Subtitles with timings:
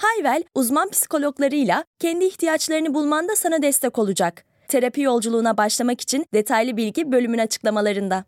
[0.00, 4.44] Hayvel, uzman psikologlarıyla kendi ihtiyaçlarını bulmanda sana destek olacak.
[4.68, 8.24] Terapi yolculuğuna başlamak için detaylı bilgi bölümün açıklamalarında.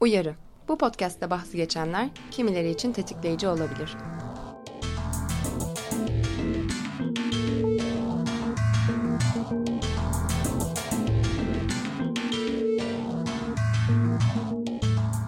[0.00, 0.34] Uyarı.
[0.68, 3.96] Bu podcast'te bahsi geçenler kimileri için tetikleyici olabilir.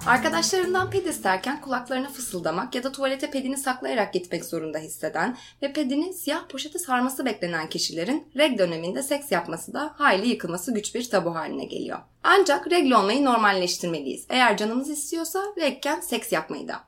[0.07, 6.15] Arkadaşlarından ped isterken kulaklarına fısıldamak ya da tuvalete pedini saklayarak gitmek zorunda hisseden ve pedini
[6.15, 11.35] siyah poşete sarması beklenen kişilerin reg döneminde seks yapması da hayli yıkılması güç bir tabu
[11.35, 11.99] haline geliyor.
[12.23, 14.27] Ancak regl olmayı normalleştirmeliyiz.
[14.29, 16.81] Eğer canımız istiyorsa regken seks yapmayı da.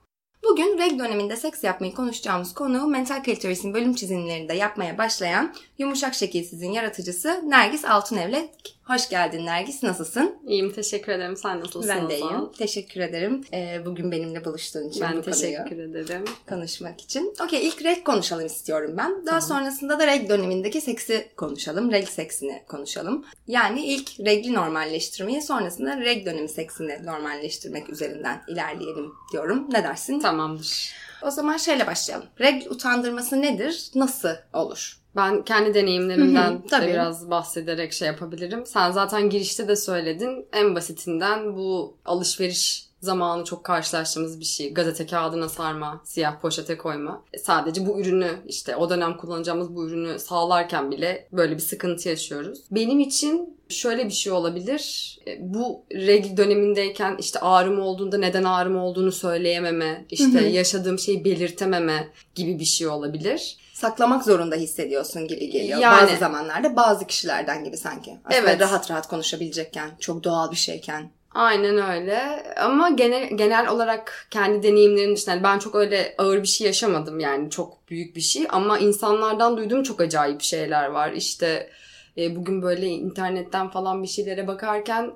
[0.50, 6.72] Bugün reg döneminde seks yapmayı konuşacağımız konu Mental Cultures'in bölüm çizimlerinde yapmaya başlayan Yumuşak Şekilsiz'in
[6.72, 8.50] yaratıcısı Nergis Altunev'le
[8.88, 9.82] Hoş geldin Nergis.
[9.82, 10.36] Nasılsın?
[10.46, 10.72] İyiyim.
[10.72, 11.36] Teşekkür ederim.
[11.36, 11.88] Sen nasılsın?
[11.88, 12.52] Ben de iyiyim.
[12.58, 13.44] Teşekkür ederim.
[13.52, 15.02] Ee, bugün benimle buluştuğun için.
[15.02, 16.24] Ben teşekkür ederim.
[16.48, 17.34] Konuşmak için.
[17.44, 19.26] Okey ilk reg konuşalım istiyorum ben.
[19.26, 19.40] Daha tamam.
[19.40, 21.92] sonrasında da reg dönemindeki seksi konuşalım.
[21.92, 23.24] Reg seksini konuşalım.
[23.46, 29.66] Yani ilk regli normalleştirmeyi sonrasında reg dönemi seksini normalleştirmek üzerinden ilerleyelim diyorum.
[29.72, 30.20] Ne dersin?
[30.20, 30.92] Tamamdır.
[31.22, 32.26] O zaman şöyle başlayalım.
[32.40, 33.90] Reg utandırması nedir?
[33.94, 34.97] Nasıl olur?
[35.16, 38.66] Ben kendi deneyimlerimden de biraz bahsederek şey yapabilirim.
[38.66, 40.46] Sen zaten girişte de söyledin.
[40.52, 44.74] En basitinden bu alışveriş zamanı çok karşılaştığımız bir şey.
[44.74, 47.24] Gazete kağıdına sarma, siyah poşete koyma.
[47.32, 52.08] E, sadece bu ürünü işte o dönem kullanacağımız bu ürünü sağlarken bile böyle bir sıkıntı
[52.08, 52.60] yaşıyoruz.
[52.70, 55.18] Benim için şöyle bir şey olabilir.
[55.26, 62.08] E, bu regl dönemindeyken işte ağrım olduğunda neden ağrım olduğunu söyleyememe, işte yaşadığım şeyi belirtememe
[62.34, 65.78] gibi bir şey olabilir saklamak zorunda hissediyorsun gibi geliyor.
[65.78, 68.18] Yani, bazı zamanlarda bazı kişilerden gibi sanki.
[68.24, 68.60] Aslında evet.
[68.60, 71.10] rahat rahat konuşabilecekken, çok doğal bir şeyken.
[71.34, 72.42] Aynen öyle.
[72.56, 77.50] Ama genel genel olarak kendi deneyimlerim dışında ben çok öyle ağır bir şey yaşamadım yani
[77.50, 81.12] çok büyük bir şey ama insanlardan duyduğum çok acayip şeyler var.
[81.12, 81.70] İşte
[82.18, 85.12] e, bugün böyle internetten falan bir şeylere bakarken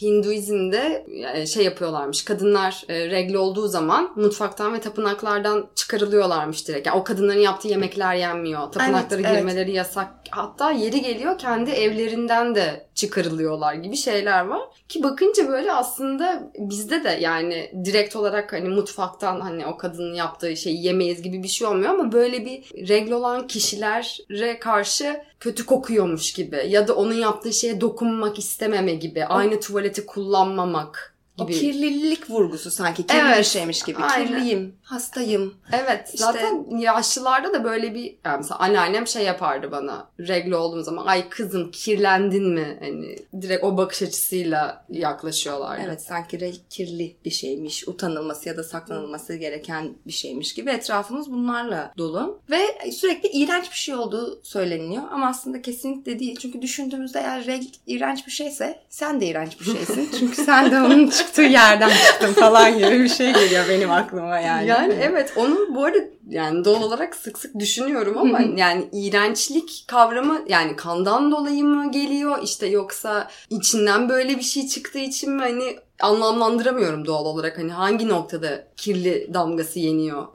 [0.00, 1.06] Hinduizm'de
[1.46, 2.24] şey yapıyorlarmış.
[2.24, 6.86] Kadınlar e, regl olduğu zaman mutfaktan ve tapınaklardan çıkarılıyorlarmış direkt.
[6.86, 8.72] Yani o kadınların yaptığı yemekler yenmiyor.
[8.72, 9.74] Tapınaklara evet, girmeleri evet.
[9.74, 10.08] yasak.
[10.30, 14.62] Hatta yeri geliyor kendi evlerinden de çıkarılıyorlar gibi şeyler var.
[14.88, 20.56] Ki bakınca böyle aslında bizde de yani direkt olarak hani mutfaktan hani o kadının yaptığı
[20.56, 26.32] şeyi yemeyiz gibi bir şey olmuyor ama böyle bir regl olan kişilere karşı kötü kokuyormuş
[26.32, 29.24] gibi ya da onun yaptığı şeye dokunmak istememe gibi.
[29.24, 31.56] Aynı tuvaleti kullanmamak gibi.
[31.56, 33.98] O kirlilik vurgusu sanki kirli evet, bir şeymiş gibi.
[33.98, 34.26] Aynen.
[34.26, 35.54] Kirliyim, hastayım.
[35.72, 36.06] Evet.
[36.06, 41.06] İşte, zaten yaşlılarda da böyle bir yani mesela anneannem şey yapardı bana regle olduğum zaman
[41.06, 42.78] ay kızım kirlendin mi?
[42.80, 45.80] Hani direkt o bakış açısıyla yaklaşıyorlar.
[45.86, 47.88] Evet sanki renk kirli bir şeymiş.
[47.88, 52.40] Utanılması ya da saklanılması gereken bir şeymiş gibi etrafımız bunlarla dolu.
[52.50, 56.36] Ve sürekli iğrenç bir şey olduğu söyleniyor ama aslında kesinlikle değil.
[56.40, 60.08] Çünkü düşündüğümüzde eğer renk iğrenç bir şeyse sen de iğrenç bir şeysin.
[60.18, 64.68] Çünkü sen de onun çıktığı yerden çıktım falan gibi bir şey geliyor benim aklıma yani.
[64.68, 70.42] Yani evet onu bu arada yani doğal olarak sık sık düşünüyorum ama yani iğrençlik kavramı
[70.48, 72.38] yani kandan dolayı mı geliyor?
[72.42, 75.40] İşte yoksa içinden böyle bir şey çıktığı için mi?
[75.40, 80.26] Hani anlamlandıramıyorum doğal olarak hani hangi noktada kirli damgası yeniyor.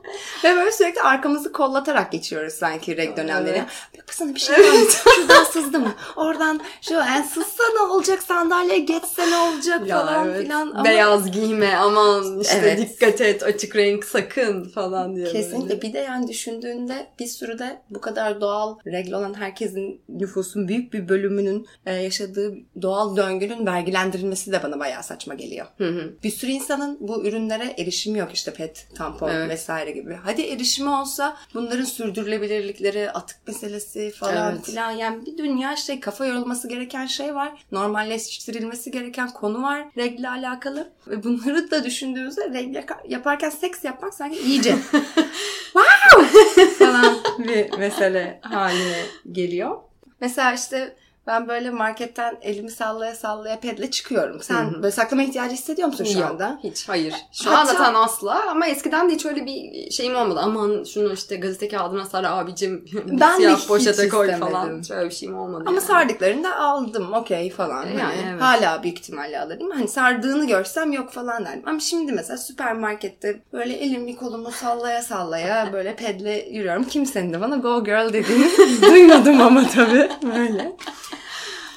[0.44, 3.56] Ve böyle sürekli arkamızı kollatarak geçiyoruz sanki reg dönemleri.
[3.94, 4.06] Evet.
[4.06, 5.02] Kızım bir şey evet.
[5.16, 5.92] Şuradan sızdı mı?
[6.16, 10.42] Oradan şu yani sızsa ne olacak sandalye geçse ne olacak ya falan evet.
[10.42, 10.70] filan.
[10.70, 10.84] Ama...
[10.84, 12.78] Beyaz giyme aman işte evet.
[12.78, 15.26] dikkat et açık renk sakın falan diye.
[15.26, 15.82] Kesinlikle böyle.
[15.82, 20.92] bir de yani düşündüğünde bir sürü de bu kadar doğal regl olan herkesin nüfusun büyük
[20.92, 25.57] bir bölümünün e, yaşadığı doğal döngünün vergilendirilmesi de bana bayağı saçma geliyor.
[25.78, 26.14] Hı hı.
[26.24, 29.50] Bir sürü insanın bu ürünlere erişimi yok işte pet, tampon evet.
[29.50, 30.18] vesaire gibi.
[30.24, 34.64] Hadi erişimi olsa bunların sürdürülebilirlikleri, atık meselesi falan evet.
[34.64, 37.52] filan yani bir dünya şey kafa yorulması gereken şey var.
[37.72, 40.92] Normalleştirilmesi gereken konu var regle alakalı.
[41.06, 44.76] Ve bunları da düşündüğümüzde regle yaparken seks yapmak sanki iyice
[45.72, 49.02] wow falan bir mesele haline
[49.32, 49.76] geliyor.
[50.20, 50.96] Mesela işte
[51.28, 54.40] Ben böyle marketten elimi sallaya sallaya pedle çıkıyorum.
[54.42, 54.82] Sen Hı hı.
[54.82, 56.58] böyle saklama ihtiyacı hissediyor musun şu Yok, anda?
[56.64, 57.14] Hiç hayır.
[57.32, 60.40] Şu Hatta- anda zaten asla ama eskiden de hiç öyle bir şeyim olmadı.
[60.42, 62.84] Aman şunu işte gazete kağıdına sar abicim
[63.20, 64.52] Ben siyah poşete koy istemedim.
[64.54, 64.82] falan.
[64.82, 65.86] Şöyle bir şeyim olmadı Ama yani.
[65.86, 67.86] sardıklarında aldım okey falan.
[67.86, 68.42] Yani Hani evet.
[68.42, 69.70] Hala büyük ihtimalle alırım.
[69.70, 71.62] Hani sardığını görsem yok falan derdim.
[71.66, 76.84] Ama şimdi mesela süpermarkette böyle elimi kolumu sallaya sallaya böyle pedle yürüyorum.
[76.84, 78.50] Kimsenin de bana go girl dediğini
[78.82, 80.08] duymadım ama tabii.
[80.36, 80.72] Böyle.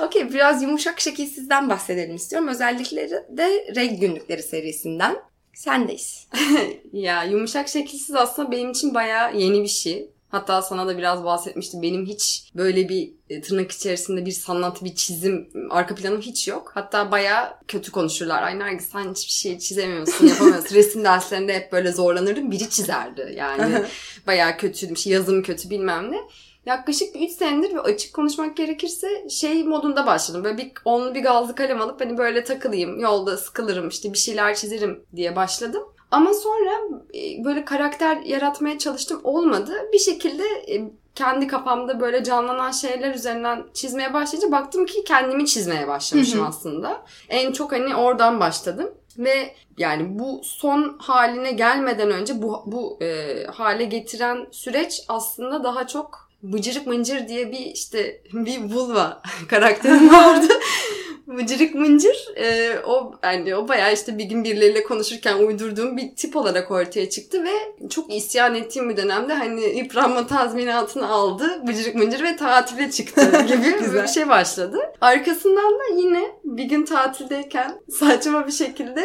[0.01, 2.47] Okey biraz yumuşak şekilsizden bahsedelim istiyorum.
[2.47, 5.15] Özellikle de reg günlükleri serisinden.
[5.53, 6.27] Sendeyiz.
[6.93, 10.09] Ya yumuşak şekilsiz aslında benim için bayağı yeni bir şey.
[10.29, 11.81] Hatta sana da biraz bahsetmiştim.
[11.81, 16.71] Benim hiç böyle bir e, tırnak içerisinde bir sanat, bir çizim, arka planım hiç yok.
[16.75, 18.43] Hatta bayağı kötü konuşurlar.
[18.43, 20.75] Ay Nergis sen hiçbir şey çizemiyorsun, yapamıyorsun.
[20.75, 22.51] Resim derslerinde hep böyle zorlanırdım.
[22.51, 23.85] Biri çizerdi yani.
[24.27, 24.97] bayağı kötüydüm.
[24.97, 26.17] Şey, yazım kötü bilmem ne.
[26.65, 30.43] Yaklaşık 3 senedir ve açık konuşmak gerekirse şey modunda başladım.
[30.43, 34.55] Böyle bir onlu bir gazlı kalem alıp hani böyle takılayım, yolda sıkılırım, işte bir şeyler
[34.55, 35.83] çizerim diye başladım.
[36.11, 36.71] Ama sonra
[37.13, 39.21] e, böyle karakter yaratmaya çalıştım.
[39.23, 39.73] Olmadı.
[39.93, 45.87] Bir şekilde e, kendi kafamda böyle canlanan şeyler üzerinden çizmeye başlayınca baktım ki kendimi çizmeye
[45.87, 46.47] başlamışım Hı hı.
[46.47, 47.05] aslında.
[47.29, 48.91] En çok hani oradan başladım.
[49.17, 55.87] Ve yani bu son haline gelmeden önce bu, bu e, hale getiren süreç aslında daha
[55.87, 60.47] çok Bıcırık Mıncır diye bir işte bir vulva karakterim vardı.
[61.27, 66.35] Bıcırık Mıncır e, o yani o bayağı işte bir gün birileriyle konuşurken uydurduğum bir tip
[66.35, 72.23] olarak ortaya çıktı ve çok isyan ettiğim bir dönemde hani yıpranma tazminatını aldı Bıcırık Mıncır
[72.23, 74.79] ve tatile çıktı gibi bir şey başladı.
[75.01, 79.03] Arkasından da yine bir gün tatildeyken saçma bir şekilde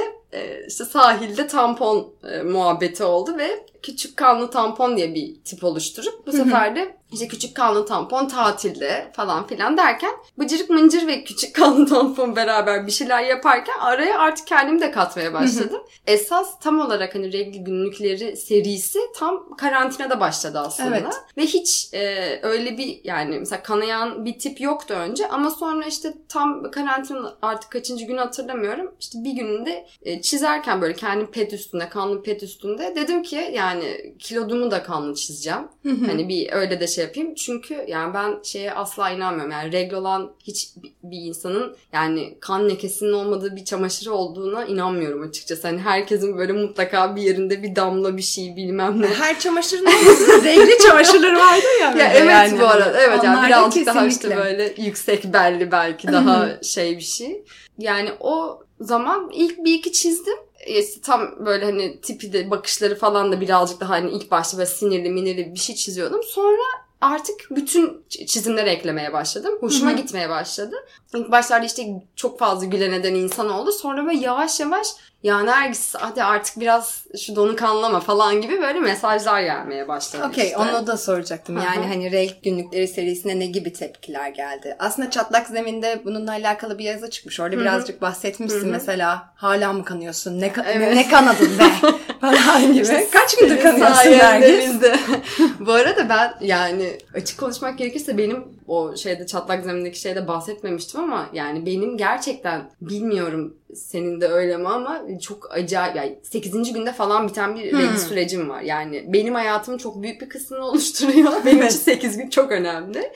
[0.69, 6.33] işte sahilde tampon e, muhabbeti oldu ve küçük kanlı tampon diye bir tip oluşturup bu
[6.33, 11.87] sefer de işte küçük kanlı tampon tatilde falan filan derken bıcırık mıncır ve küçük kanlı
[11.87, 15.83] tampon beraber bir şeyler yaparken araya artık kendimi de katmaya başladım.
[16.07, 20.97] Esas tam olarak hani regl günlükleri serisi tam karantinada başladı aslında.
[20.97, 21.15] Evet.
[21.37, 26.13] Ve hiç e, öyle bir yani mesela kanayan bir tip yoktu önce ama sonra işte
[26.29, 28.95] tam karantina artık kaçıncı gün hatırlamıyorum.
[29.01, 34.15] İşte bir gününde e, çizerken böyle kendi pet üstünde, kanlı pet üstünde dedim ki yani
[34.19, 35.61] kilodumu da kanlı çizeceğim.
[36.07, 37.35] Hani bir öyle de şey yapayım.
[37.35, 39.53] Çünkü yani ben şeye asla inanmıyorum.
[39.53, 40.69] Yani regl olan hiç
[41.03, 45.69] bir- insanın yani kan lekesinin olmadığı bir çamaşırı olduğuna inanmıyorum açıkçası.
[45.69, 49.07] Hani herkesin böyle mutlaka bir yerinde bir damla bir şey bilmem ne.
[49.07, 49.87] Her çamaşırın.
[50.45, 51.91] Renkli çamaşırları vardı ya.
[51.91, 52.61] Ya evet yani.
[52.61, 53.01] bu arada.
[53.01, 57.45] Evet yani Onlar da birazcık daha işte böyle yüksek belli belki daha şey bir şey.
[57.79, 60.37] Yani o zaman ilk bir iki çizdim.
[60.61, 64.59] E, işte tam böyle hani tipi de bakışları falan da birazcık daha hani ilk başta
[64.59, 66.21] böyle sinirli minirli bir şey çiziyordum.
[66.23, 66.63] Sonra
[67.01, 69.55] artık bütün ç- çizimleri eklemeye başladım.
[69.61, 70.77] Hoşuma gitmeye başladı.
[71.15, 71.87] İlk başlarda işte
[72.17, 73.73] çok fazla gülen eden insan oldu.
[73.73, 74.87] Sonra böyle yavaş yavaş
[75.23, 80.45] ya Nergis hadi artık biraz şu donu kanlama falan gibi böyle mesajlar gelmeye başladı Okey
[80.45, 80.57] işte.
[80.57, 81.57] onu da soracaktım.
[81.57, 84.77] Yani hani renk günlükleri serisine ne gibi tepkiler geldi?
[84.79, 87.41] Aslında Çatlak Zemin'de bununla alakalı bir yazı çıkmış.
[87.41, 87.63] Orada Hı hı.
[87.63, 88.71] birazcık bahsetmişsin Hı hı.
[88.71, 89.33] mesela.
[89.37, 90.41] Hala mı kanıyorsun?
[90.41, 90.89] Ne, ka- Evet.
[90.95, 91.89] ne, ne kanadın be?
[92.21, 92.83] falan gibi.
[92.83, 94.71] İşte Kaç gündür kanıyorsun Nergis?
[95.61, 101.27] Bu arada ben yani açık konuşmak gerekirse benim o şeyde çatlak zemindeki şeyde bahsetmemiştim ama
[101.33, 106.73] yani benim gerçekten bilmiyorum senin de öyle mi ama çok acayip yani 8.
[106.73, 107.79] günde falan biten bir Hmm.
[107.81, 108.61] regl sürecim var.
[108.61, 111.33] Yani benim hayatımın çok büyük bir kısmını oluşturuyor.
[111.45, 113.13] Benim için 8 gün çok önemli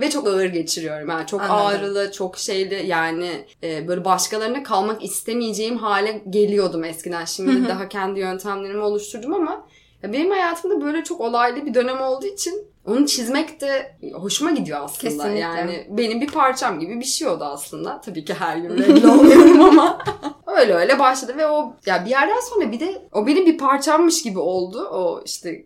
[0.00, 1.08] ve çok ağır geçiriyorum.
[1.08, 1.66] Yani çok Anladım.
[1.66, 3.30] ağrılı, çok şeyli yani
[3.62, 7.24] e, böyle başkalarına kalmak istemeyeceğim hale geliyordum eskiden.
[7.24, 9.66] Şimdi daha kendi yöntemlerimi oluşturdum ama
[10.02, 15.10] benim hayatımda böyle çok olaylı bir dönem olduğu için onu çizmek de hoşuma gidiyor aslında.
[15.10, 15.38] Kesinlikle.
[15.38, 18.00] Yani benim bir parçam gibi bir şey oldu aslında.
[18.00, 19.98] Tabii ki her gün regl olmuyorum ama
[20.46, 24.22] öyle öyle başladı ve o ya bir yerden sonra bir de o benim bir parçammış
[24.22, 24.88] gibi oldu.
[24.92, 25.64] O işte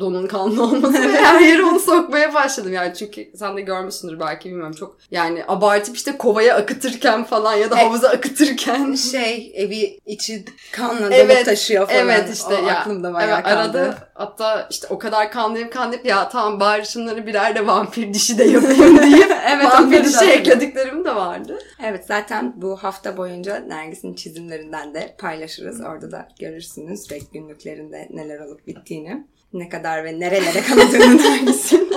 [0.00, 4.48] donun kanlı olması ve her yere onu sokmaya başladım yani çünkü sen de görmüşsündür belki
[4.48, 9.98] bilmiyorum çok yani abartıp işte kovaya akıtırken falan ya da E- havuza akıtırken Şey evi
[10.06, 11.98] içi kanla Evet, dolup taşıyor falan.
[12.00, 12.78] Evet işte O ya.
[12.80, 13.78] aklımda bayağı evet, kaldı.
[13.78, 18.38] arada hatta işte o kadar kanlayıp kanlayıp ya tamam bari şunları birer de vampir dişi
[18.38, 20.40] de yapayım deyip Evet, vampir dişi hatırlıyorum.
[20.40, 21.58] eklediklerim de vardı.
[21.84, 25.80] Evet zaten bu hafta boyunca Nergis'in çizimlerinden de paylaşırız.
[25.80, 29.26] Orada da görürsünüz renk günlüklerinde neler olup bittiğini.
[29.58, 31.90] Ne kadar ve nerelere kanadığını Nergis'in.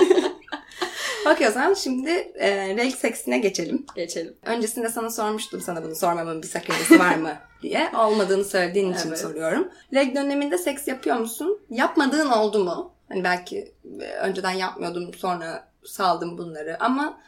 [1.32, 3.86] Okey o zaman şimdi e, renk seksine geçelim.
[3.94, 4.34] Geçelim.
[4.44, 7.90] Öncesinde sana sormuştum sana bunu sormamın bir sakıncası var mı diye.
[7.98, 9.18] Olmadığını söylediğin için Evet.
[9.18, 9.68] soruyorum.
[9.94, 11.60] Reg döneminde seks yapıyor musun?
[11.70, 12.92] Yapmadığın oldu mu?
[13.08, 17.20] Hani belki e, önceden yapmıyordum sonra saldım bunları ama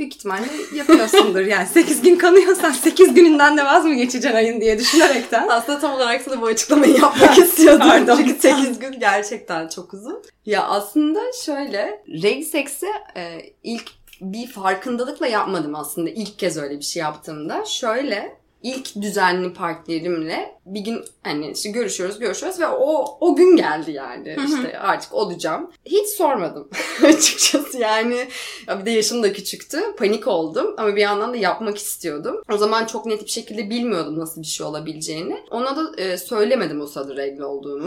[0.00, 1.40] büyük ihtimalle yapıyorsundur.
[1.40, 5.48] Yani 8 gün kanıyorsan 8 gününden de vaz mı geçeceksin ayın diye düşünerekten.
[5.48, 7.88] Aslında tam olarak sana bu açıklamayı yapmak istiyordum.
[7.88, 8.16] Pardon.
[8.16, 10.22] Çünkü 8 gün gerçekten çok uzun.
[10.46, 13.90] Ya aslında şöyle, reg seksi e, ilk
[14.20, 17.64] bir farkındalıkla yapmadım aslında ilk kez öyle bir şey yaptığımda.
[17.64, 23.92] Şöyle ilk düzenli partnerimle bir gün hani işte görüşüyoruz görüşüyoruz ve o o gün geldi
[23.92, 25.70] yani işte artık olacağım.
[25.86, 26.68] Hiç sormadım
[27.04, 28.28] açıkçası yani.
[28.68, 29.78] Ya bir de yaşım da küçüktü.
[29.98, 32.42] Panik oldum ama bir yandan da yapmak istiyordum.
[32.52, 35.36] O zaman çok net bir şekilde bilmiyordum nasıl bir şey olabileceğini.
[35.50, 37.84] Ona da e, söylemedim o sırada regle olduğumu.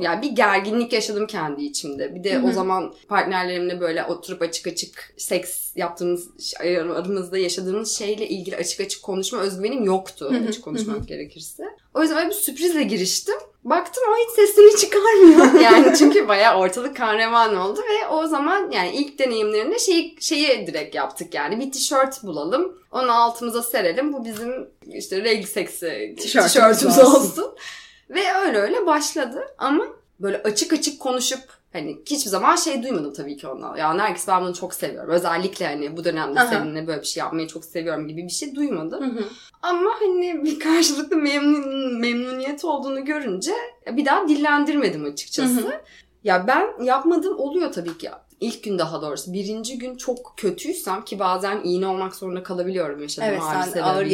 [0.00, 2.14] Yani bir gerginlik yaşadım kendi içimde.
[2.14, 8.56] Bir de o zaman partnerlerimle böyle oturup açık açık seks yaptığımız aramızda yaşadığımız şeyle ilgili
[8.56, 10.32] açık açık konuşma özgüvenim yoktu.
[10.48, 11.64] açık konuşmak gerekirse.
[11.94, 13.34] O yüzden öyle bir sürprizle giriştim.
[13.64, 15.60] Baktım o hiç sesini çıkarmıyor.
[15.60, 20.66] Yani çünkü bayağı ortalık kan revan oldu ve o zaman yani ilk deneyimlerinde şeyi, şeyi
[20.66, 21.60] direkt yaptık yani.
[21.60, 22.78] Bir tişört bulalım.
[22.92, 24.12] Onu altımıza serelim.
[24.12, 27.20] Bu bizim işte regl seksi Tişörtümüz tişörtümüz olsun.
[27.20, 27.54] olsun.
[28.10, 29.84] Ve öyle öyle başladı ama
[30.20, 31.40] böyle açık açık konuşup
[31.74, 33.76] hani hiçbir zaman şey duymadım tabii ki ondan.
[33.76, 35.10] Ya Nergis ben bunu çok seviyorum.
[35.10, 36.46] Özellikle hani bu dönemde Aha.
[36.46, 39.18] seninle böyle bir şey yapmayı çok seviyorum gibi bir şey duymadım.
[39.62, 43.52] Ama hani bir karşılıklı memnun, memnuniyet olduğunu görünce
[43.92, 45.80] bir daha dillendirmedim açıkçası.
[46.24, 48.10] Ya ben yapmadığım oluyor tabii ki.
[48.40, 49.32] İlk gün daha doğrusu.
[49.32, 54.06] Birinci gün çok kötüysem ki bazen iğne olmak zorunda kalabiliyorum yaşadığım Evet, ağrı sen ağır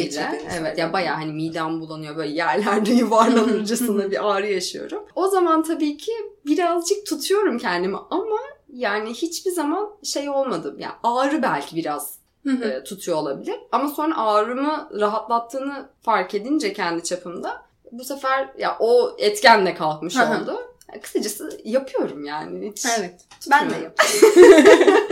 [0.59, 5.03] Evet ya bayağı hani midem bulanıyor böyle yerlerde yuvarlanırcasına bir ağrı yaşıyorum.
[5.15, 6.11] O zaman tabii ki
[6.45, 8.37] birazcık tutuyorum kendimi ama
[8.73, 10.75] yani hiçbir zaman şey olmadı.
[10.79, 12.17] Yani ağrı belki biraz
[12.63, 13.55] e, tutuyor olabilir.
[13.71, 17.61] Ama sonra ağrımı rahatlattığını fark edince kendi çapımda
[17.91, 20.70] bu sefer ya o etkenle kalkmış oldu.
[21.01, 22.71] Kısacası yapıyorum yani.
[22.71, 23.13] Hiç Evet.
[23.51, 25.07] Ben de yapıyorum.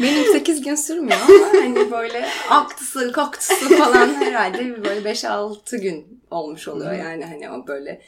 [0.00, 6.20] Benim 8 gün sürmüyor ama hani böyle aktısı kaktısı falan herhalde bir böyle 5-6 gün
[6.30, 8.02] olmuş oluyor yani hani o böyle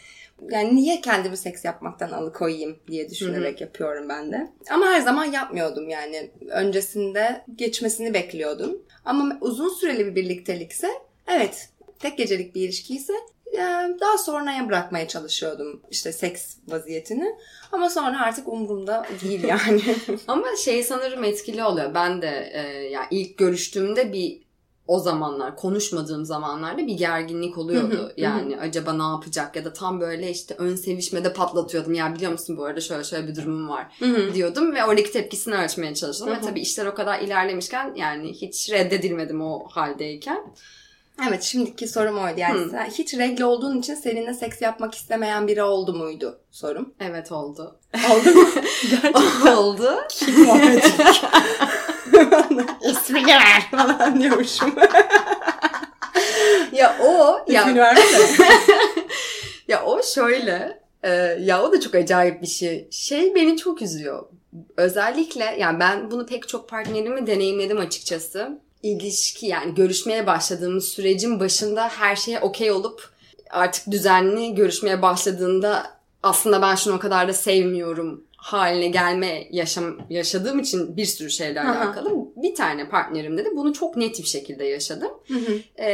[0.50, 4.52] yani niye kendimi seks yapmaktan alıkoyayım diye düşünerek yapıyorum ben de.
[4.71, 6.31] Ama her zaman yapmıyordum yani.
[6.50, 8.83] Öncesinde geçmesini bekliyordum.
[9.05, 10.88] Ama uzun süreli bir birliktelikse
[11.26, 13.41] evet tek gecelik bir ilişkiyse e,
[14.00, 17.37] daha sonraya bırakmaya çalışıyordum işte seks vaziyetini.
[17.73, 19.82] Ama sonra artık umurumda değil yani.
[20.28, 21.94] Ama şey sanırım etkili oluyor.
[21.94, 24.42] Ben de e, ya ilk görüştüğümde bir
[24.87, 28.12] o zamanlar konuşmadığım zamanlarda bir gerginlik oluyordu.
[28.16, 31.94] yani acaba ne yapacak ya da tam böyle işte ön sevişmede patlatıyordum.
[31.94, 33.87] Ya biliyor musun bu arada şöyle şöyle bir durumum var
[34.35, 36.28] diyordum ve oradaki tepkisini ölçmeye çalıştım.
[36.28, 40.42] Ve tabii işler o kadar ilerlemişken yani hiç reddedilmedim o haldeyken.
[41.28, 42.40] Evet şimdiki sorum oydu.
[42.40, 46.95] Yani sen hiç regle olduğun için seninle seks yapmak istemeyen biri oldu muydu sorum.
[47.00, 47.81] Evet oldu.
[48.12, 48.49] Oldu mu?
[48.90, 49.57] Gerçekten.
[49.57, 50.04] oldu.
[50.11, 50.81] Kim vardı?
[52.90, 54.75] İsmini ver falan diyormuşum.
[56.73, 58.49] ya o ya İsmini vermesene.
[59.69, 62.88] Ya o şöyle, e, ya o da çok acayip bir şey.
[62.90, 64.26] Şey beni çok üzüyor.
[64.76, 68.61] Özellikle yani ben bunu pek çok partnerimi deneyimledim açıkçası.
[68.83, 73.11] İlişki yani görüşmeye başladığımız sürecin başında her şeye okey olup
[73.51, 80.58] artık düzenli görüşmeye başladığında aslında ben şunu o kadar da sevmiyorum haline gelme yaşam yaşadığım
[80.58, 81.78] için bir sürü şeyle Aha.
[81.78, 82.11] alakalı.
[82.37, 85.11] Bir tane partnerimde de bunu çok net bir şekilde yaşadım.
[85.76, 85.90] Ee,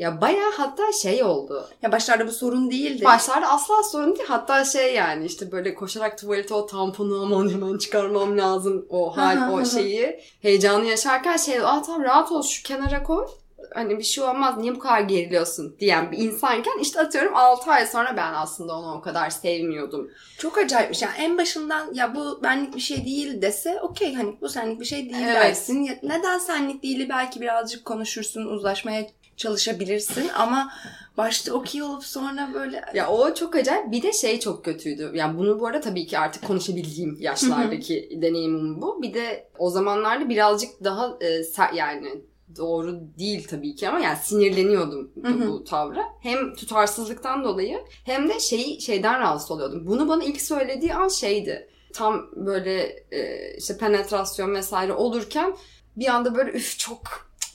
[0.00, 1.68] ya bayağı hatta şey oldu.
[1.82, 3.04] ya başlarda bu sorun değildi.
[3.04, 4.28] Başlarda asla sorun değil.
[4.28, 8.86] Hatta şey yani işte böyle koşarak tuvalete o tamponu aman hemen çıkarmam lazım.
[8.90, 13.02] O Hı hı hal, o şeyi heyecanı yaşarken şey aa tamam rahat ol şu kenara
[13.02, 13.26] koy.
[13.74, 17.86] Hani bir şey olmaz niye bu kadar geriliyorsun diyen bir insanken işte atıyorum 6 ay
[17.86, 20.10] sonra ben aslında onu o kadar sevmiyordum.
[20.38, 21.02] Çok acayipmiş.
[21.02, 24.84] Yani en başından ya bu benlik bir şey değil dese okey hani bu senlik bir
[24.84, 25.36] şey değil Evet.
[25.36, 25.82] dersin.
[25.82, 30.72] Ya Neden senlik değili belki birazcık konuşursun, uzlaşmaya çalışabilirsin ama
[31.16, 33.92] başta okey olup sonra böyle Ya o çok acayip.
[33.92, 35.10] Bir de şey çok kötüydü.
[35.14, 39.02] Yani bunu bu arada tabii ki artık konuşabildiğim yaşlardaki deneyimim bu.
[39.02, 42.22] Bir de o zamanlarda birazcık daha e, ser- yani
[42.56, 45.48] doğru değil tabii ki ama yani sinirleniyordum bu, Hı hı.
[45.48, 46.04] bu tavra.
[46.20, 49.86] Hem tutarsızlıktan dolayı hem de şey şeyden rahatsız oluyordum.
[49.86, 51.68] Bunu bana ilk söylediği an şeydi.
[51.92, 55.56] Tam böyle e, işte penetrasyon vesaire olurken
[55.96, 57.00] bir anda böyle üf çok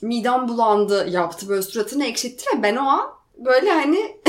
[0.02, 4.20] midem bulandı yaptı böyle suratını ekşitti ve ben o an böyle hani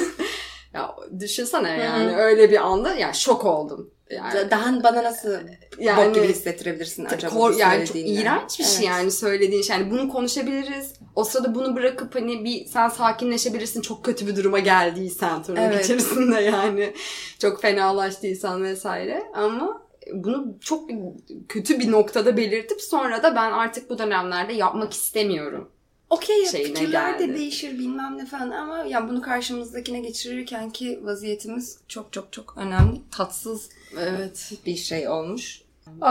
[0.74, 3.90] ya düşünsene yani öyle bir anda yani şok oldum.
[4.10, 5.32] Yani, Da- daha bana nasıl
[5.78, 8.86] yani bok gibi hissettirebilirsin acaba Kor- yani çok iğrenç bir şey Evet.
[8.86, 9.76] yani söylediğin şey.
[9.76, 10.92] Yani bunu konuşabiliriz.
[11.16, 13.80] O sırada bunu bırakıp hani bir sen sakinleşebilirsin.
[13.80, 15.84] Çok kötü bir duruma geldiysen tırnak Evet.
[15.84, 16.94] içerisinde yani.
[17.38, 19.22] Çok fenalaştıysan vesaire.
[19.34, 20.90] Ama bunu çok
[21.48, 25.70] kötü bir noktada belirtip sonra da ben artık bu dönemlerde yapmak istemiyorum.
[26.10, 32.12] Okey fikirler de değişir bilmem ne falan ama ya bunu karşımızdakine geçirirken ki vaziyetimiz çok
[32.12, 33.00] çok çok önemli.
[33.10, 34.52] Tatsız Evet.
[34.66, 35.62] bir şey olmuş.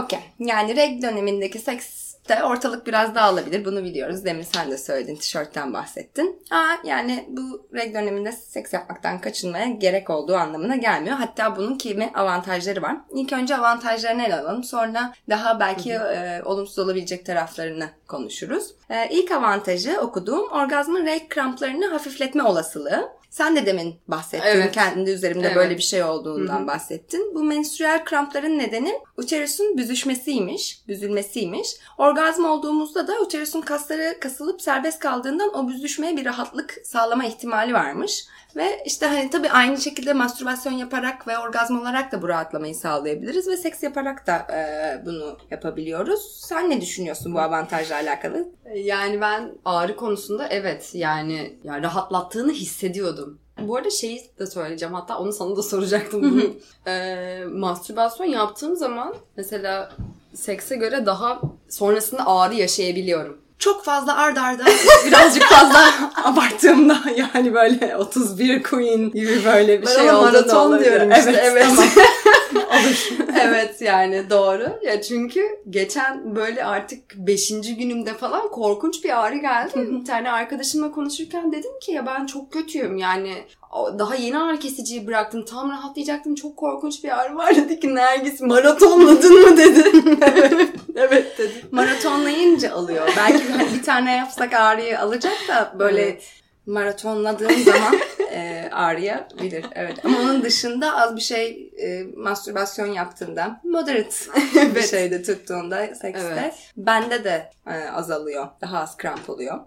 [0.03, 0.19] Okey.
[0.39, 3.65] Yani reg dönemindeki seks de ortalık biraz dağılabilir.
[3.65, 4.25] Bunu biliyoruz.
[4.25, 5.15] Demin sen de söyledin.
[5.15, 6.43] Tişörtten bahsettin.
[6.51, 11.15] Aa, yani bu reg döneminde seks yapmaktan kaçınmaya gerek olduğu anlamına gelmiyor.
[11.15, 12.97] Hatta bunun kimi avantajları var.
[13.15, 14.63] İlk önce avantajlarını ele alalım.
[14.63, 18.75] Sonra daha belki e, olumsuz olabilecek taraflarını konuşuruz.
[18.89, 23.18] E, ilk avantajı okuduğum orgazmın reg kramplarını hafifletme olasılığı.
[23.29, 24.45] Sen de demin bahsettin.
[24.45, 24.71] Evet.
[24.71, 25.55] Kendi üzerimde Evet.
[25.55, 27.35] böyle bir şey olduğundan bahsettin.
[27.35, 31.75] Bu menstrüel krampların nedeni uterusun büzüşmesiymiş, büzülmesiymiş.
[31.97, 38.25] Orgazm olduğumuzda da uterusun kasları kasılıp serbest kaldığından o büzüşmeye bir rahatlık sağlama ihtimali varmış.
[38.55, 43.47] Ve işte hani tabii aynı şekilde mastürbasyon yaparak ve orgazm olarak da bu rahatlamayı sağlayabiliriz
[43.47, 46.45] ve seks yaparak da e, bunu yapabiliyoruz.
[46.47, 48.47] Sen ne düşünüyorsun bu avantajla alakalı?
[48.75, 53.18] Yani ben ağrı konusunda evet yani, yani rahatlattığını hissediyordum.
[53.67, 56.43] Bu arada şeyi de söyleyeceğim hatta onu sana da soracaktım bunu.
[56.87, 59.91] Ee, mastürbasyon yaptığım zaman mesela
[60.33, 63.37] sekse göre daha sonrasında ağrı yaşayabiliyorum.
[63.59, 64.63] çok fazla ard arda
[65.07, 65.91] birazcık fazla
[66.23, 71.65] abarttığımda yani böyle 31 Queen gibi böyle bir Ben şey olduğunda maraton diyorum işte, evet.
[71.67, 71.85] tamam.
[72.55, 73.09] Olur.
[73.41, 74.79] evet yani doğru.
[74.85, 77.49] Ya çünkü geçen böyle artık 5.
[77.77, 79.87] günümde falan korkunç bir ağrı geldi.
[79.91, 83.33] bir tane arkadaşımla konuşurken dedim ki ya ben çok kötüyüm yani
[83.73, 85.45] daha yeni ağrı kesiciyi bıraktım.
[85.45, 86.35] Tam rahatlayacaktım.
[86.35, 87.55] Çok korkunç bir ağrı var.
[87.55, 89.83] Dedi ki Nergis maratonladın mı dedi.
[90.21, 91.65] evet, evet dedi.
[91.71, 93.09] Maratonlayınca alıyor.
[93.17, 96.38] Belki hani bir tane yapsak ağrıyı alacak da böyle Evet.
[96.69, 97.95] Maratonladığın zaman
[98.31, 99.65] e, ağrıyabilir.
[99.75, 100.05] Evet.
[100.05, 104.15] Ama onun dışında az bir şey e, mastürbasyon yaptığında moderate
[104.75, 106.53] bir şeyde tuttuğunda sekste Evet.
[106.77, 108.47] bende de e, azalıyor.
[108.61, 109.59] Daha az kramp oluyor.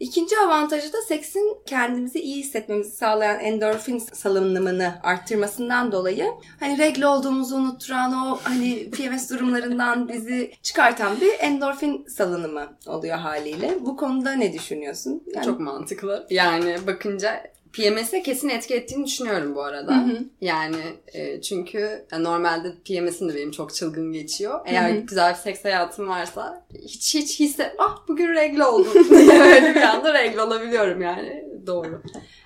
[0.00, 6.26] İkinci avantajı da seksin kendimizi iyi hissetmemizi sağlayan endorfin salınımını arttırmasından dolayı
[6.60, 13.74] hani regle olduğumuzu unutturan o hani PMS durumlarından bizi çıkartan bir endorfin salınımı oluyor haliyle.
[13.80, 15.22] Bu konuda ne düşünüyorsun?
[15.34, 16.26] Yani- Çok mantıklı.
[16.30, 17.42] Yani bakınca
[17.76, 19.96] PMS'e kesin etki ettiğini düşünüyorum bu arada.
[19.96, 20.18] Hı hı.
[20.40, 20.76] Yani
[21.14, 24.60] e, çünkü e, normalde PMS'im de benim çok çılgın geçiyor.
[24.66, 25.00] Eğer Hı hı.
[25.00, 30.14] güzel bir seks hayatım varsa hiç hiç hisset ah bugün regle oldum diye bir anda
[30.14, 31.44] regle olabiliyorum yani.
[31.66, 32.02] Doğru.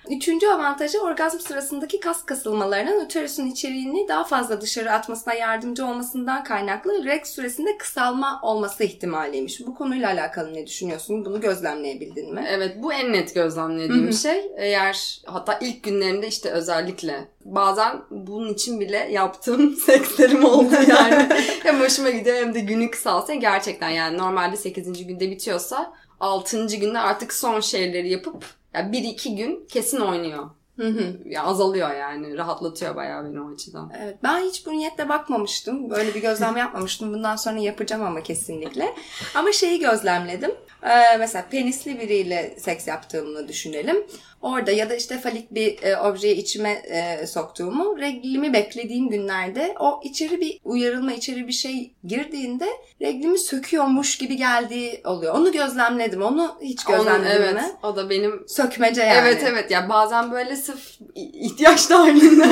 [0.09, 7.05] Üçüncü avantajı orgazm sırasındaki kas kasılmalarının uterusun içeriğini daha fazla dışarı atmasına yardımcı olmasından kaynaklı
[7.05, 9.67] reg süresinde kısalma olması ihtimaliymiş.
[9.67, 11.25] Bu konuyla alakalı ne düşünüyorsun?
[11.25, 12.45] Bunu gözlemleyebildin mi?
[12.49, 14.13] Evet bu en net gözlemlediğim Hı hı.
[14.13, 14.51] şey.
[14.57, 21.29] Eğer hatta ilk günlerinde işte özellikle bazen bunun için bile yaptığım sekslerim oldu yani.
[21.63, 25.07] hem hoşuma gidiyor hem de günü kısalsa gerçekten yani normalde 8.
[25.07, 26.65] günde bitiyorsa 6.
[26.65, 30.49] günde artık son şeyleri yapıp ya 1-2 gün kesin oynuyor.
[30.79, 31.17] Hı hı.
[31.25, 32.37] Ya azalıyor yani.
[32.37, 33.91] Rahatlatıyor bayağı beni o açıdan.
[34.01, 35.89] Evet, ben hiç bu niyetle bakmamıştım.
[35.89, 37.13] Böyle bir gözlem yapmamıştım.
[37.13, 38.95] Bundan sonra yapacağım ama kesinlikle.
[39.35, 40.51] Ama şeyi gözlemledim.
[40.83, 43.97] Ee, mesela penisli biriyle seks yaptığımı düşünelim.
[44.41, 49.99] Orada ya da işte falik bir e, objeyi içime e, soktuğumu, reglimi beklediğim günlerde o
[50.03, 52.67] içeri bir uyarılma, içeri bir şey girdiğinde
[53.01, 55.35] reglimi söküyormuş gibi geldiği oluyor.
[55.35, 56.21] Onu gözlemledim.
[56.21, 57.71] Onu hiç gözlemledin Onun- evet, mi?
[57.83, 59.19] O da benim Sökmece yani.
[59.19, 62.45] Evet evet ya bazen böyle sırf ihtiyaç dahilinde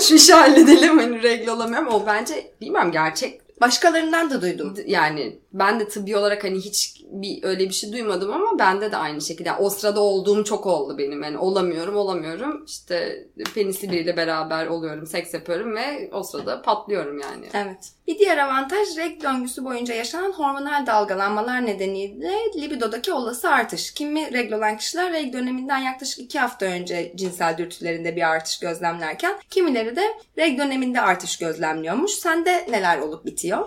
[0.00, 1.88] şu işi halledelim hani regle olamıyorum.
[1.88, 4.74] O bence bilmem gerçek Başkalarından da duydum.
[4.86, 8.96] yani ben de tıbbi olarak hani hiç bir öyle bir şey duymadım ama bende de
[8.96, 9.48] aynı şekilde.
[9.48, 11.22] Yani o sırada olduğum çok oldu benim.
[11.22, 12.64] Yani olamıyorum olamıyorum.
[12.66, 17.46] İşte penisli biriyle beraber oluyorum, seks yapıyorum ve o sırada patlıyorum yani.
[17.54, 17.92] Evet.
[18.06, 23.90] Bir diğer avantaj reg döngüsü boyunca yaşanan hormonal dalgalanmalar nedeniyle libidodaki olası artış.
[23.90, 29.32] Kimi regl olan kişiler reg döneminden yaklaşık 2 hafta önce cinsel dürtülerinde bir artış gözlemlerken
[29.50, 30.04] kimileri de
[30.38, 32.12] reg döneminde artış gözlemliyormuş.
[32.12, 33.66] Sende neler olup bitiyor?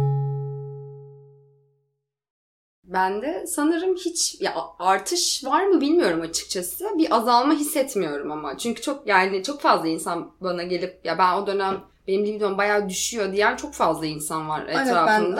[2.93, 6.89] Bende sanırım hiç ya artış var mı bilmiyorum açıkçası.
[6.97, 8.57] Bir azalma hissetmiyorum ama.
[8.57, 12.89] Çünkü çok yani çok fazla insan bana gelip ya ben o dönem benim libidom bayağı
[12.89, 14.63] düşüyor diyen çok fazla insan var.
[14.67, 15.37] Evet, ben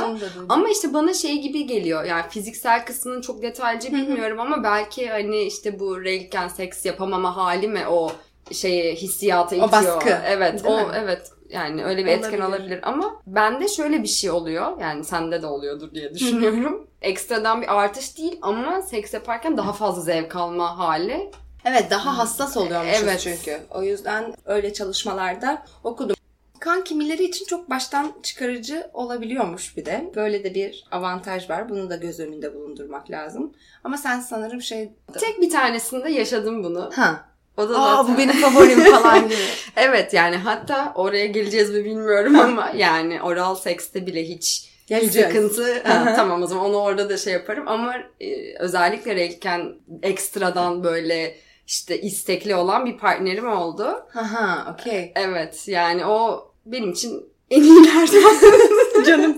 [0.50, 2.04] ama işte bana şey gibi geliyor.
[2.04, 7.68] Yani fiziksel kısmını çok detaylıca bilmiyorum ama belki hani işte bu reilken seks yapamama hali
[7.68, 8.12] mi o
[8.52, 9.70] şeye hissiyata itiyor.
[9.70, 10.18] O baskı.
[10.26, 10.94] Evet, o mi?
[10.96, 11.32] evet.
[11.52, 12.44] Yani öyle bir etken Olabilir.
[12.44, 14.82] olabilir ama bende şöyle bir şey oluyor.
[14.82, 16.88] Yani sende de oluyordur diye düşünüyorum.
[17.02, 21.32] Ekstradan bir artış değil ama seks yaparken daha fazla zevk alma hali.
[21.66, 23.20] Evet daha hassas oluyormuşuz Evet.
[23.20, 23.60] çünkü.
[23.70, 26.16] O yüzden öyle çalışmalarda okudum.
[26.60, 30.12] Kan kimileri için çok baştan çıkarıcı olabiliyormuş bir de.
[30.16, 31.70] Böyle de bir avantaj var.
[31.70, 33.54] Bunu da göz önünde bulundurmak lazım.
[33.84, 34.92] Ama sen sanırım şey...
[35.20, 36.90] Tek bir tanesinde yaşadım bunu.
[36.96, 37.31] Ha.
[37.62, 39.36] O da Aa zaten- bu benim favorim falan gibi.
[39.76, 45.28] Evet yani hatta oraya geleceğiz mi bilmiyorum ama yani oral sekste bile hiç Geleceğiz.
[45.28, 45.82] sıkıntı.
[45.84, 51.36] Ha, tamam o zaman onu orada da şey yaparım ama e, özellikle reilken ekstradan böyle
[51.68, 54.06] işte istekli olan bir partnerim oldu.
[54.16, 55.12] Aha okey.
[55.16, 59.04] Evet yani o benim için en iyilerden.
[59.06, 59.38] Canım.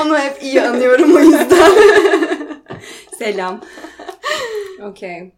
[0.00, 1.72] Onu hep iyi anıyorum o yüzden.
[3.18, 3.60] Selam.
[4.82, 5.32] Okey.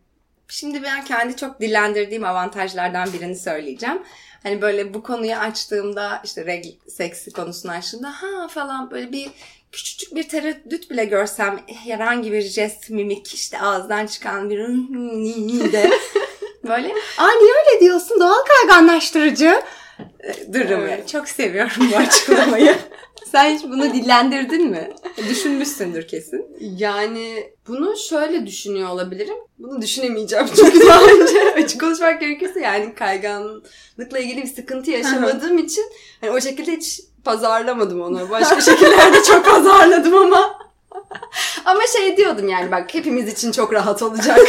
[0.52, 4.02] Şimdi ben kendi çok dillendirdiğim avantajlardan birini söyleyeceğim.
[4.42, 9.30] Hani böyle bu konuyu açtığımda işte regl seksi konusunu açtığımda ha falan böyle bir
[9.72, 14.58] küçücük bir tereddüt bile görsem herhangi bir jest, mimik işte ağızdan çıkan bir
[15.72, 15.90] de
[16.64, 19.62] böyle aa niye öyle diyorsun doğal kayganlaştırıcı
[20.52, 20.84] durumu.
[20.84, 21.08] Evet.
[21.08, 22.76] Çok seviyorum bu açıklamayı.
[23.32, 24.90] Sen hiç bunu dillendirdin mi?
[25.28, 26.46] Düşünmüşsündür kesin.
[26.60, 29.34] Yani bunu şöyle düşünüyor olabilirim.
[29.58, 35.84] Bunu düşünemeyeceğim çünkü daha önce açık konuşmak gerekirse yani kayganlıkla ilgili bir sıkıntı yaşamadığım için
[36.20, 38.30] hani o şekilde hiç pazarlamadım onu.
[38.30, 40.58] Başka şekillerde çok pazarladım ama
[41.64, 44.38] ama şey diyordum yani bak hepimiz için çok rahat olacak.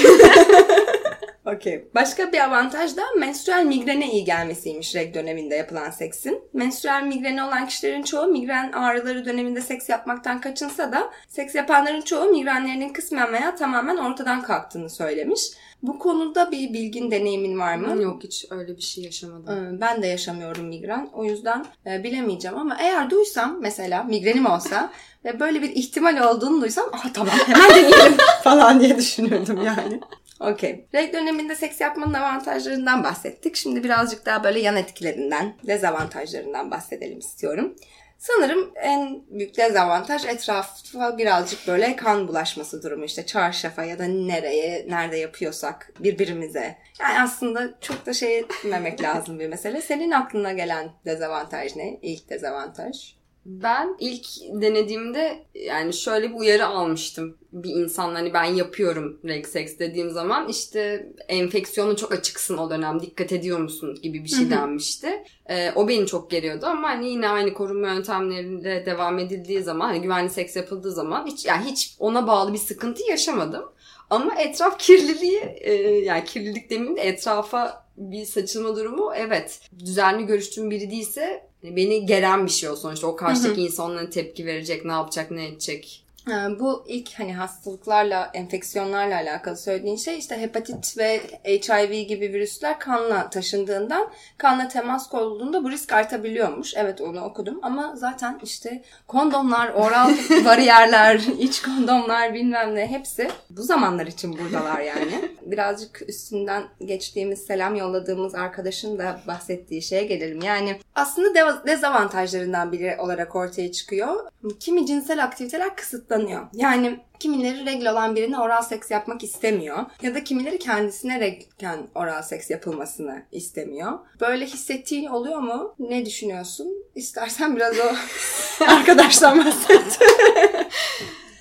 [1.56, 1.88] Okey.
[1.96, 6.42] Başka bir avantaj da menstrüel migrene iyi gelmesiymiş reg döneminde yapılan seksin.
[6.54, 12.26] Menstrüel migreni olan kişilerin çoğu migren ağrıları döneminde seks yapmaktan kaçınsa da seks yapanların çoğu
[12.32, 15.42] migrenlerinin kısmen veya tamamen ortadan kalktığını söylemiş.
[15.84, 18.02] Bu konuda bir bilgin deneyimin var mı?
[18.04, 19.76] Yok hiç öyle bir şey yaşamadım.
[19.76, 21.10] Ee, Ben de yaşamıyorum migren.
[21.13, 24.92] O yüzden e, bilemeyeceğim ama eğer duysam mesela migrenim olsa
[25.26, 30.00] ve böyle bir ihtimal olduğunu duysam ah tamam hemen deneyelim falan diye düşünürdüm yani.
[30.43, 30.88] Okey.
[30.93, 33.56] Reg döneminde seks yapmanın avantajlarından bahsettik.
[33.56, 37.75] Şimdi birazcık daha böyle yan etkilerinden, dezavantajlarından bahsedelim istiyorum.
[38.17, 44.86] Sanırım en büyük dezavantaj etrafa birazcık böyle kan bulaşması durumu işte çarşafa ya da nereye,
[44.89, 46.77] nerede yapıyorsak birbirimize.
[46.99, 49.82] Yani aslında çok da şey etmemek lazım bir mesele.
[49.82, 51.99] Senin aklına gelen dezavantaj ne?
[52.01, 53.15] İlk dezavantaj.
[53.45, 54.25] Ben ilk
[54.62, 57.38] denediğimde yani şöyle bir uyarı almıştım.
[57.51, 63.32] Bir insan hani ben yapıyorum seks dediğim zaman işte enfeksiyona çok açıksın o dönem dikkat
[63.32, 65.23] ediyor musun gibi bir şey denmişti.
[65.49, 70.01] Ee, o beni çok geriyordu ama hani yine aynı korunma yöntemleriyle devam edildiği zaman hani
[70.01, 73.65] güvenli seks yapıldığı zaman hiç yani hiç ona bağlı bir sıkıntı yaşamadım.
[74.10, 80.71] Ama etraf kirliliği e, yani kirlilik demeyeyim de etrafa bir saçılma durumu evet düzenli görüştüğüm
[80.71, 83.08] biri değilse beni geren bir şey o sonuçta.
[83.08, 86.03] O karşıdaki insanların tepki verecek, ne yapacak, ne edecek.
[86.30, 92.80] Ha, Bu ilk hani hastalıklarla, enfeksiyonlarla alakalı söylediğin şey işte hepatit ve HIV gibi virüsler
[92.80, 96.74] kanla taşındığından kanla temas kurulduğunda bu risk artabiliyormuş.
[96.76, 100.10] Evet onu okudum ama zaten işte kondomlar, oral
[100.46, 105.30] bariyerler, iç kondomlar bilmem ne hepsi bu zamanlar için buradalar yani.
[105.42, 110.42] Birazcık üstünden geçtiğimiz selam yolladığımız arkadaşın da bahsettiği şeye gelelim.
[110.42, 114.26] Yani aslında dezavantajlarından biri olarak ortaya çıkıyor.
[114.60, 115.76] Kimi cinsel aktiviteler
[116.13, 116.47] kısıtlanıyor.
[116.54, 119.86] Yani kimileri regl olan birine oral seks yapmak istemiyor.
[120.02, 123.99] Ya da kimileri kendisine reglken oral seks yapılmasını istemiyor.
[124.21, 125.76] Böyle hissettiğin oluyor mu?
[125.80, 126.67] Ne düşünüyorsun?
[126.95, 127.95] İstersen biraz o
[128.65, 129.99] arkadaştan bahset.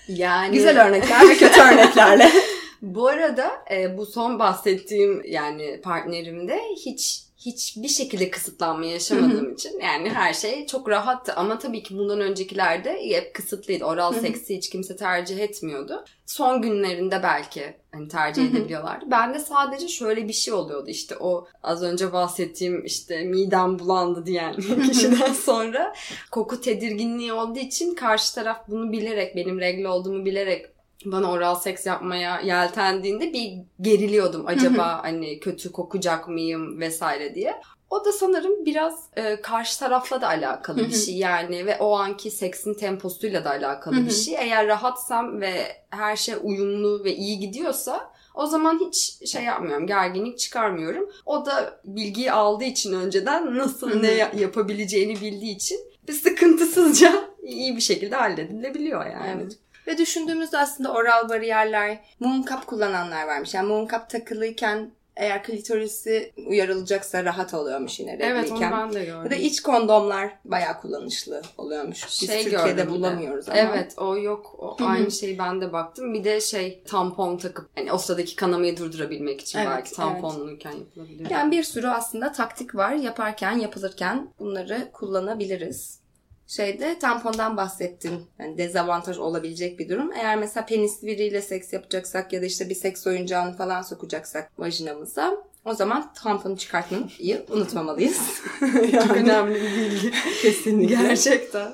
[0.08, 2.30] Yani Güzel örnekler ve kötü örneklerle.
[2.82, 10.11] Bu arada e, bu son bahsettiğim yani partnerimde hiç hiçbir şekilde kısıtlanma yaşamadığım için yani
[10.11, 13.85] her şey çok rahattı ama tabii ki bundan öncekilerde hep kısıtlıydı.
[13.85, 16.05] Oral seksi hiç kimse tercih etmiyordu.
[16.26, 19.05] Son günlerinde belki hani tercih edebiliyorlardı.
[19.11, 24.26] Ben de sadece şöyle bir şey oluyordu işte o az önce bahsettiğim işte midem bulandı
[24.26, 25.94] diyen kişiden sonra
[26.31, 30.66] koku tedirginliği olduğu için karşı taraf bunu bilerek benim regle olduğumu bilerek
[31.04, 37.54] bana oral seks yapmaya yeltendiğinde bir geriliyordum acaba hani kötü kokacak mıyım vesaire diye.
[37.90, 42.30] O da sanırım biraz e, karşı tarafla da alakalı bir şey yani ve o anki
[42.30, 44.34] seksin temposuyla da alakalı bir şey.
[44.34, 50.38] Eğer rahatsam ve her şey uyumlu ve iyi gidiyorsa o zaman hiç şey yapmıyorum, gerginlik
[50.38, 51.10] çıkarmıyorum.
[51.26, 57.12] O da bilgiyi aldığı için önceden nasıl ne yapabileceğini bildiği için bir sıkıntısızca
[57.42, 59.42] iyi bir şekilde halledilebiliyor yani.
[59.42, 59.58] Evet.
[59.87, 63.55] Ve düşündüğümüzde aslında oral bariyerler, moon cup kullananlar varmış.
[63.55, 69.25] Yani moon cup takılıyken eğer klitorisi uyarılacaksa rahat oluyormuş yine Evet onu ben de gördüm.
[69.25, 72.05] Ya da iç kondomlar bayağı kullanışlı oluyormuş.
[72.05, 72.90] Biz şey Türkiye'de gördüm bir de.
[72.90, 73.59] bulamıyoruz ama.
[73.59, 74.57] Evet o yok.
[74.59, 76.14] O aynı şeyi ben de baktım.
[76.14, 81.31] Bir de şey tampon takıp hani o sıradaki kanamayı durdurabilmek için Evet, belki tamponluyken yapılabilir.
[81.31, 82.92] Yani bir sürü aslında taktik var.
[82.92, 86.01] Yaparken, yapılırken bunları kullanabiliriz.
[86.46, 88.26] Şeyde tampondan bahsettin.
[88.38, 90.12] Yani dezavantaj olabilecek bir durum.
[90.12, 95.37] Eğer mesela penisli biriyle seks yapacaksak ya da işte bir seks oyuncağını falan sokacaksak vajinamıza
[95.64, 98.42] o zaman tamponu çıkartmayı unutmamalıyız.
[98.92, 100.12] Çok önemli bir bilgi.
[100.42, 100.96] Kesinlikle.
[100.96, 101.72] Gerçekten.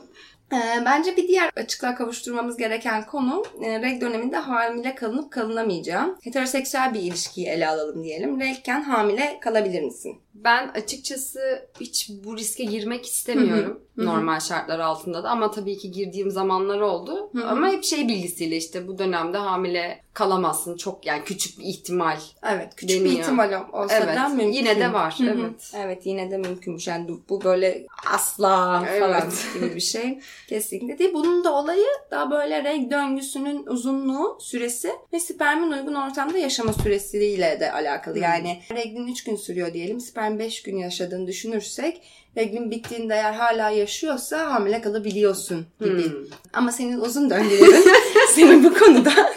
[0.52, 6.16] Ee, bence bir diğer açıklığa kavuşturmamız gereken konu e, reg döneminde hamile kalınıp kalınamayacağı.
[6.22, 8.40] Heteroseksüel bir ilişkiyi ele alalım diyelim.
[8.40, 10.20] Regken hamile kalabilir misin?
[10.44, 11.40] Ben açıkçası
[11.80, 13.80] hiç bu riske girmek istemiyorum.
[13.96, 14.06] Hı hı.
[14.06, 17.30] Normal şartlar altında da ama tabii ki girdiğim zamanlar oldu.
[17.32, 17.46] Hı hı.
[17.46, 20.76] Ama hep şey bilgisiyle işte bu dönemde hamile kalamazsın.
[20.76, 22.16] Çok yani küçük bir ihtimal.
[22.52, 23.20] Evet küçük bir Deniyor.
[23.20, 24.52] ihtimal olsa Evet, da mümkün.
[24.52, 25.28] yine de var, Hı hı.
[25.40, 25.72] evet.
[25.76, 26.86] Evet yine de mümkünmüş.
[26.86, 29.00] Yani bu- böyle asla Evet.
[29.00, 29.22] falan
[29.54, 30.18] gibi bir şey.
[30.48, 31.14] Kesinlikle değil.
[31.14, 37.56] Bunun da olayı daha böyle reg döngüsünün uzunluğu, süresi ve spermin uygun ortamda yaşama süresiyle
[37.60, 38.18] de alakalı.
[38.18, 40.00] Yani reglin 3 gün sürüyor diyelim.
[40.00, 42.02] Sperm 5 gün yaşadığını düşünürsek
[42.36, 46.04] reglin bittiğinde eğer hala yaşıyorsa hamile kalabiliyorsun gibi.
[46.04, 46.24] Hmm.
[46.52, 47.84] Ama senin uzun döngülerin
[48.34, 49.12] seni bu konuda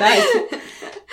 [0.00, 0.48] belki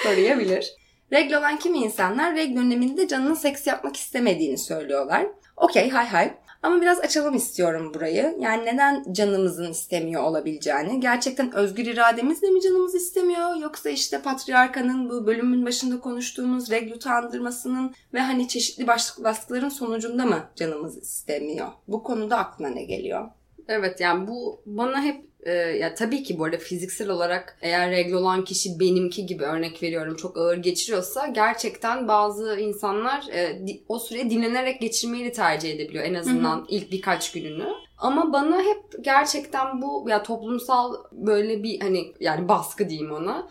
[0.03, 0.73] koruyabilir.
[1.13, 5.27] Regl olan kimi insanlar regl döneminde canının seks yapmak istemediğini söylüyorlar.
[5.58, 6.34] Okey hay hay.
[6.63, 8.36] Ama biraz açalım istiyorum burayı.
[8.39, 11.00] Yani neden canımızın istemiyor olabileceğini.
[11.00, 13.56] Gerçekten özgür irademizle mi canımız istemiyor?
[13.56, 20.26] Yoksa işte patriarkanın bu bölümün başında konuştuğumuz regl utandırmasının ve hani çeşitli başlık baskıların sonucunda
[20.26, 21.67] mı canımız istemiyor?
[21.88, 23.30] Bu konuda aklına ne geliyor?
[23.67, 28.13] Evet yani bu bana hep e, ya tabii ki bu arada fiziksel olarak eğer regl
[28.13, 33.99] olan kişi benimki gibi örnek veriyorum çok ağır geçiriyorsa gerçekten bazı insanlar e, di- o
[33.99, 37.67] süreyi dinlenerek geçirmeyi de tercih edebiliyor en azından ilk birkaç gününü.
[37.97, 43.49] Ama bana hep gerçekten bu ya toplumsal böyle bir hani yani baskı diyeyim ona.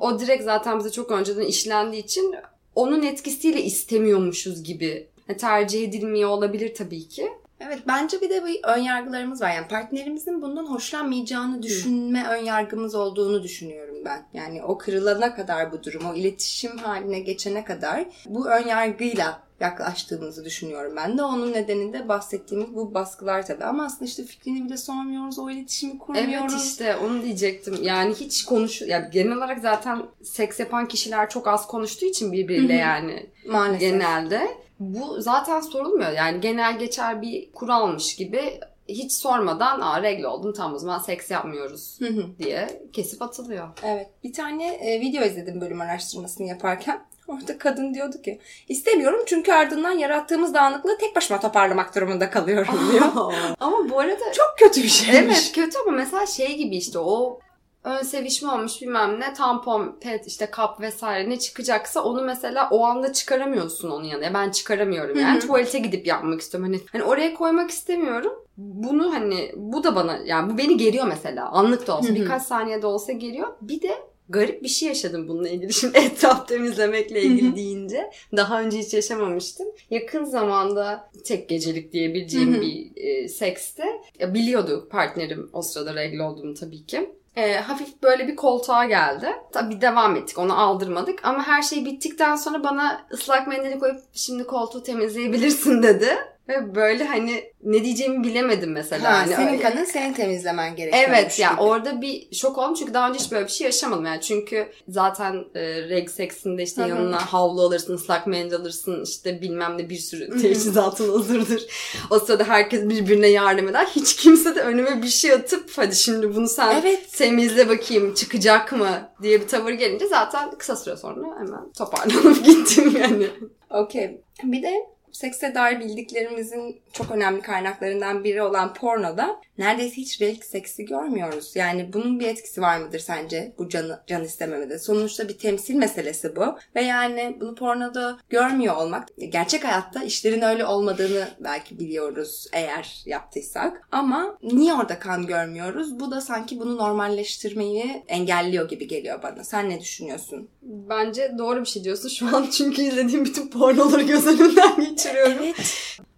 [0.00, 2.34] O direkt zaten bize çok önceden işlendiği için
[2.74, 5.06] onun etkisiyle istemiyormuşuz gibi
[5.38, 7.28] tercih edilmiyor olabilir tabii ki.
[7.66, 9.54] Evet bence bir de bir ön yargılarımız var.
[9.54, 14.26] Yani partnerimizin bundan hoşlanmayacağını düşünme ön yargımız olduğunu düşünüyorum ben.
[14.32, 20.44] Yani o kırılana kadar bu durum, o iletişim haline geçene kadar bu ön yargıyla yaklaştığımızı
[20.44, 21.22] düşünüyorum ben de.
[21.22, 23.64] Onun nedeninde bahsettiğimiz bu baskılar tabii.
[23.64, 26.54] Ama aslında işte fikrini bile sormuyoruz, o iletişimi kurmuyoruz.
[26.54, 27.78] Evet işte onu diyecektim.
[27.82, 32.74] Yani hiç konuş ya genel olarak zaten seks yapan kişiler çok az konuştuğu için birbiriyle
[32.74, 33.80] yani Maalesef.
[33.80, 34.63] genelde.
[34.80, 36.12] Bu zaten sorulmuyor.
[36.12, 41.30] Yani genel geçer bir kuralmış gibi hiç sormadan aa regle oldum tamam o zaman seks
[41.30, 41.98] yapmıyoruz
[42.38, 43.68] diye kesip atılıyor.
[43.82, 44.08] Evet.
[44.24, 47.04] Bir tane e, video izledim bölüm araştırmasını yaparken.
[47.28, 53.34] Orada kadın diyordu ki istemiyorum çünkü ardından yarattığımız dağınıklığı tek başıma toparlamak durumunda kalıyorum diyor.
[53.60, 55.36] Ama bu arada Çok kötü bir şeymiş.
[55.36, 57.38] Evet kötü ama mesela şey gibi işte o
[57.84, 62.84] ön sevişme olmuş bilmem ne tampon, pet işte kap vesaire ne çıkacaksa onu mesela o
[62.84, 64.34] anda çıkaramıyorsun onun yanına.
[64.34, 65.40] Ben çıkaramıyorum yani.
[65.40, 66.72] Tuvalete gidip yapmak istiyorum.
[66.72, 68.32] Hani, hani oraya koymak istemiyorum.
[68.56, 71.48] Bunu hani bu da bana yani bu beni geriyor mesela.
[71.48, 72.16] Anlık da olsa Hı hı.
[72.16, 73.48] birkaç saniyede olsa geriyor.
[73.60, 73.94] Bir de
[74.28, 75.72] garip bir şey yaşadım bununla ilgili.
[75.80, 79.66] Şimdi etraf temizlemekle ilgili deyince daha önce hiç yaşamamıştım.
[79.90, 83.84] Yakın zamanda tek gecelik diyebileceğim bir e, sekste
[84.18, 87.10] ya biliyordu partnerim o sırada regle olduğumu tabii ki.
[87.36, 89.28] E, hafif böyle bir koltuğa geldi.
[89.52, 94.46] Tabii devam ettik onu aldırmadık ama her şey bittikten sonra bana ıslak mendili koyup şimdi
[94.46, 96.33] koltuğu temizleyebilirsin dedi.
[96.48, 99.12] Ve böyle hani ne diyeceğimi bilemedim mesela.
[99.12, 101.04] Ha, hani senin öyle- kanın senin temizlemen gerekiyor.
[101.08, 104.20] Evet ya orada bir şok oldum çünkü daha önce hiç böyle bir şey yaşamadım yani
[104.20, 106.88] çünkü zaten e, reg seksinde işte Hı hı.
[106.88, 111.66] yanına havlu alırsın, ıslak mendil alırsın işte bilmem ne bir sürü teçhizatın hazırdır.
[112.10, 113.86] O sırada herkes birbirine yardım eder.
[113.96, 117.12] Hiç kimse de önüme bir şey atıp hadi şimdi bunu sen Evet.
[117.12, 118.88] temizle bakayım çıkacak mı
[119.22, 123.26] diye bir tavır gelince zaten kısa süre sonra hemen toparlanıp gittim yani.
[123.70, 124.20] Okey.
[124.42, 124.72] Bir de
[125.14, 131.56] sekse dair bildiklerimizin çok önemli kaynaklarından biri olan pornoda neredeyse hiç relik seksi görmüyoruz.
[131.56, 134.78] Yani bunun bir etkisi var mıdır sence bu canı, can istememede?
[134.78, 136.58] Sonuçta bir temsil meselesi bu.
[136.76, 143.88] Ve yani bunu pornoda görmüyor olmak gerçek hayatta işlerin öyle olmadığını belki biliyoruz eğer yaptıysak.
[143.92, 146.00] Ama niye orada kan görmüyoruz?
[146.00, 149.44] Bu da sanki bunu normalleştirmeyi engelliyor gibi geliyor bana.
[149.44, 150.48] Sen ne düşünüyorsun?
[150.62, 155.46] Bence doğru bir şey diyorsun şu an çünkü izlediğim bütün pornoları göz önünden geçiriyorum.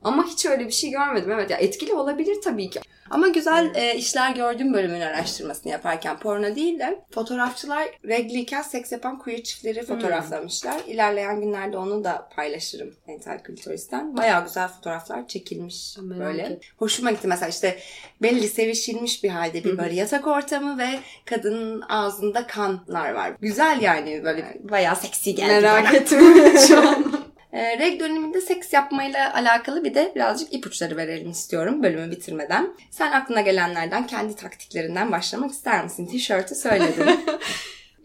[0.07, 1.31] Ama hiç öyle bir şey görmedim.
[1.33, 2.81] Evet ya etkili olabilir tabii ki.
[3.11, 9.19] Ama güzel e, işler gördüğüm bölümün araştırmasını yaparken porno değil de fotoğrafçılar regliyken seks yapan
[9.19, 10.81] queer çiftleri fotoğraflamışlar.
[10.87, 14.17] İlerleyen günlerde onu da paylaşırım Mental Clitoris'ten.
[14.17, 16.43] Bayağı güzel fotoğraflar çekilmiş Merak böyle.
[16.43, 16.59] ettim.
[16.77, 17.79] Hoşuma gitti mesela işte
[18.23, 20.89] belli sevişilmiş bir halde bir böyle yatak ortamı ve
[21.25, 23.33] kadının ağzında kanlar var.
[23.41, 25.97] Güzel yani böyle bayağı seksi geldi Merak bana.
[25.97, 26.21] ettim
[26.69, 27.26] şu an.
[27.57, 32.75] E, reg döneminde seks yapmayla alakalı bir de birazcık ipuçları verelim istiyorum bölümü bitirmeden.
[32.91, 36.07] Sen aklına gelenlerden kendi taktiklerinden başlamak ister misin?
[36.07, 37.07] Tişörtü söyledin.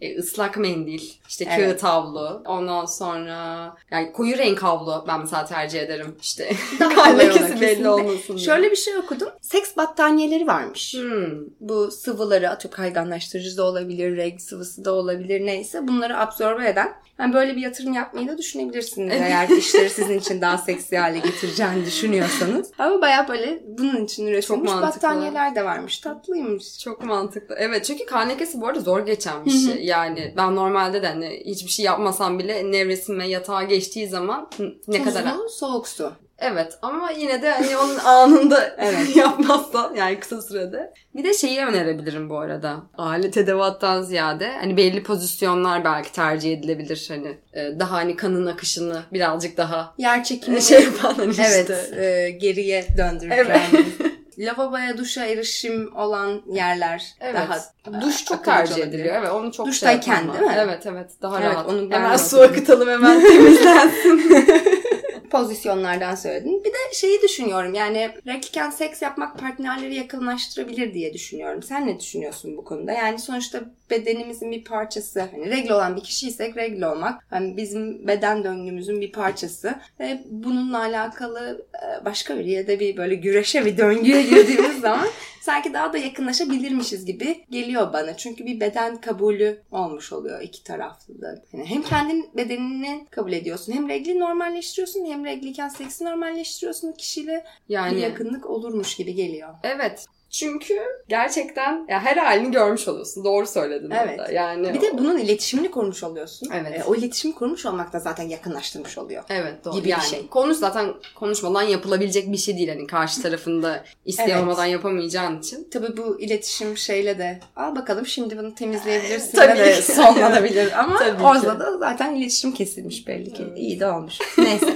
[0.02, 1.58] E, ıslak mendil, işte Evet.
[1.58, 6.16] kağıt havlu, ondan sonra yani koyu renk havlu ben mesela tercih ederim.
[6.22, 8.46] İşte kan lekesi belli olmasın diye.
[8.46, 9.28] Şöyle bir şey okudum.
[9.40, 10.94] Seks battaniyeleri varmış.
[10.94, 11.38] Hmm.
[11.60, 16.92] Bu sıvıları atıp kayganlaştırıcı da olabilir, reg sıvısı da olabilir neyse bunları absorbe eden.
[17.18, 21.86] Yani böyle bir yatırım yapmayı da düşünebilirsiniz eğer işleri sizin için daha seksi hale getireceğini
[21.86, 22.70] düşünüyorsanız.
[22.78, 25.98] Ama bayağı böyle bunun için üretilmiş battaniyeler de varmış.
[25.98, 26.78] Tatlıymış.
[26.78, 27.54] Çok mantıklı.
[27.58, 29.91] Evet çünkü kan lekesi bu arada zor geçen bir şey.
[29.92, 34.50] Yani ben normalde de hani hiçbir şey yapmasam bile nevresim ve yatağa geçtiği zaman
[34.88, 35.22] ne kadar...
[35.22, 36.12] Tuzlu, soğuk su.
[36.38, 39.16] Evet ama yine de hani onun anında Evet.
[39.16, 40.92] yapmazsan yani kısa sürede.
[41.16, 42.76] Bir de şeyi önerebilirim bu arada.
[42.98, 49.02] Alet edevattan ziyade hani belli pozisyonlar belki tercih edilebilir hani e, daha hani kanın akışını
[49.12, 52.04] birazcık daha Yer çekimi şey yapan hani Evet, işte.
[52.04, 53.46] e, geriye döndüreceğim.
[53.50, 54.11] Evet.
[54.38, 57.34] Lavaboya, duşa erişim olan yerler Evet.
[57.34, 58.88] daha Duş çok tercih olabilir.
[58.88, 59.16] ediliyor.
[59.18, 60.56] Evet onu çok Duştayken şey değil mi?
[60.58, 61.66] Evet evet daha Evet, rahat.
[61.68, 64.36] onu hemen su akıtalım hemen temizlensin.
[65.32, 66.64] pozisyonlardan söyledin.
[66.64, 71.62] Bir de şeyi düşünüyorum yani regliken seks yapmak partnerleri yakınlaştırabilir diye düşünüyorum.
[71.62, 72.92] Sen ne düşünüyorsun bu konuda?
[72.92, 75.20] Yani sonuçta bedenimizin bir parçası.
[75.20, 79.74] Hani regl olan bir kişiysek regl olmak hani bizim beden döngümüzün bir parçası.
[80.00, 85.08] Ve bununla alakalı e, başka bir da bir böyle güreşe bir döngüye girdiğimiz zaman
[85.42, 88.16] sanki daha da yakınlaşabilirmişiz gibi geliyor bana.
[88.16, 91.42] Çünkü bir beden kabulü olmuş oluyor iki taraflı da.
[91.52, 97.74] Yani hem kendin bedenini kabul ediyorsun hem regli normalleştiriyorsun hem regliyken seksi normalleştiriyorsun kişiyle bir
[97.74, 99.54] yani yakınlık olurmuş gibi geliyor.
[99.62, 100.06] evet.
[100.36, 103.24] Çünkü gerçekten ya her halini görmüş oluyorsun.
[103.24, 104.20] Doğru söyledin Evet.
[104.20, 104.32] orada.
[104.32, 106.48] Yani Bir de bunun iletişimini kurmuş oluyorsun.
[106.54, 106.80] Evet.
[106.80, 109.22] E, o iletişimi kurmuş olmak da zaten yakınlaştırmış oluyor.
[109.28, 109.74] Evet doğru.
[109.74, 110.26] gibi bir yani şey.
[110.28, 112.68] konuş zaten konuşmadan yapılabilecek bir şey değil.
[112.68, 114.42] Hani karşı tarafında isteyen Evet.
[114.42, 115.68] olmadan yapamayacağın için.
[115.72, 120.80] Tabii bu iletişim şeyle de al bakalım şimdi bunu temizleyebilirsin Tabii de sonlanabilir.
[120.80, 123.44] Ama Tabii orada da zaten iletişim kesilmiş belli ki.
[123.56, 124.18] İyi de olmuş.
[124.38, 124.74] Neyse.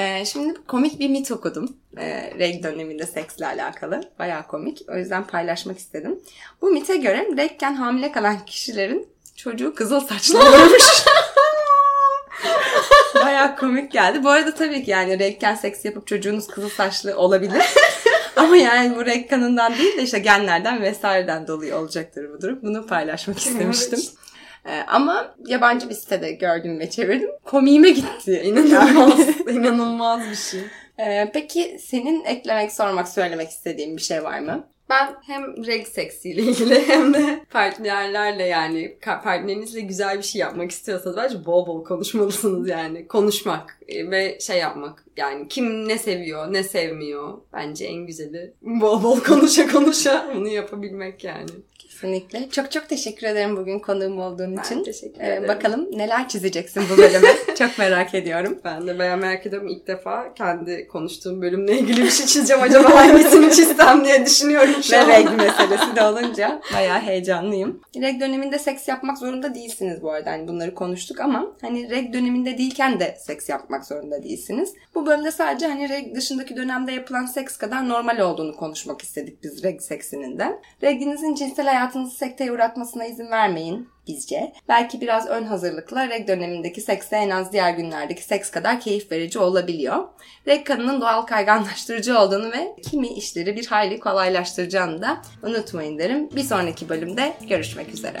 [0.00, 1.76] Ee, şimdi komik bir mit okudum.
[1.98, 4.00] Ee, reg döneminde seksle alakalı.
[4.18, 4.82] Bayağı komik.
[4.88, 6.20] O yüzden paylaşmak istedim.
[6.62, 10.82] Bu mite göre regken hamile kalan kişilerin çocuğu kızıl saçlı olurmuş.
[13.14, 14.24] Bayağı komik geldi.
[14.24, 17.62] Bu arada tabii ki yani regken seks yapıp çocuğunuz kızıl saçlı olabilir.
[18.36, 22.58] Ama yani bu renk kanından değil de işte genlerden vesaireden dolayı olacaktır bu durum.
[22.62, 24.00] Bunu paylaşmak istemiştim.
[24.66, 27.30] Ee, ama yabancı bir sitede gördüm ve çevirdim.
[27.44, 28.42] Komiğime gitti.
[28.44, 29.40] İnanılmaz.
[29.50, 30.60] inanılmaz bir şey.
[30.98, 34.66] Ee, peki senin eklemek, sormak, söylemek istediğin bir şey var mı?
[34.90, 41.16] Ben hem reg seksiyle ilgili hem de partnerlerle yani partnerinizle güzel bir şey yapmak istiyorsanız
[41.16, 43.08] bence bol bol konuşmalısınız yani.
[43.08, 49.02] Konuşmak e, ve şey yapmak yani kim ne seviyor ne sevmiyor bence en güzeli bol
[49.02, 51.50] bol konuşa konuşa bunu yapabilmek yani.
[52.04, 52.50] Kesinlikle.
[52.50, 54.84] Çok çok teşekkür ederim bugün konuğum olduğun Ben için.
[54.84, 55.48] teşekkür Ee, ederim.
[55.48, 57.28] bakalım neler çizeceksin bu bölüme.
[57.58, 58.58] çok merak ediyorum.
[58.64, 59.68] Ben de bayağı merak ediyorum.
[59.68, 62.62] İlk defa kendi konuştuğum bölümle ilgili bir şey çizeceğim.
[62.70, 67.80] Acaba hangisini çizsem diye düşünüyorum Ve reg meselesi de olunca bayağı heyecanlıyım.
[67.96, 70.30] Reg döneminde seks yapmak zorunda değilsiniz bu arada.
[70.30, 74.74] Hani bunları konuştuk ama hani reg döneminde değilken de seks yapmak zorunda değilsiniz.
[74.94, 79.64] Bu bölümde sadece hani reg dışındaki dönemde yapılan seks kadar normal olduğunu konuşmak istedik biz
[79.64, 80.58] reg seksinin de.
[80.82, 84.52] Reginizin cinsel hayatınızı sekteye uğratmasına izin vermeyin bizce.
[84.68, 89.12] Belki biraz ön hazırlıkla reg dönemindeki seks de en az diğer günlerdeki seks kadar keyif
[89.12, 90.08] verici olabiliyor.
[90.46, 96.30] Reg kanının doğal kayganlaştırıcı olduğunu ve kimi işleri bir hayli kolaylaştıracağını da unutmayın derim.
[96.30, 98.20] Bir sonraki bölümde görüşmek üzere.